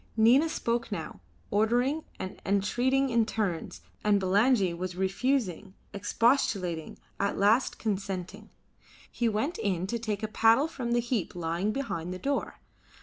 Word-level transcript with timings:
Nina 0.17 0.49
spoke 0.49 0.91
now, 0.91 1.19
ordering 1.51 2.05
and 2.17 2.41
entreating 2.43 3.11
in 3.11 3.23
turns, 3.23 3.81
and 4.03 4.19
Bulangi 4.19 4.75
was 4.75 4.95
refusing, 4.95 5.75
expostulating, 5.93 6.97
at 7.19 7.37
last 7.37 7.77
consenting. 7.77 8.49
He 9.11 9.29
went 9.29 9.59
in 9.59 9.85
to 9.85 9.99
take 9.99 10.23
a 10.23 10.27
paddle 10.27 10.67
from 10.67 10.93
the 10.93 11.01
heap 11.01 11.35
lying 11.35 11.71
behind 11.71 12.11
the 12.11 12.17
door. 12.17 12.61